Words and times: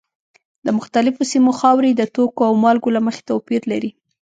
د 0.65 0.67
مختلفو 0.77 1.21
سیمو 1.31 1.51
خاورې 1.59 1.89
د 1.95 2.01
توکو 2.15 2.41
او 2.49 2.53
مالګو 2.63 2.89
له 2.95 3.01
مخې 3.05 3.21
توپیر 3.29 3.61
لري. 3.71 3.91